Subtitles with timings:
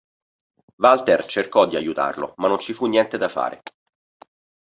[0.77, 3.61] Walter cercò di aiutarlo, ma non ci fu niente da fare.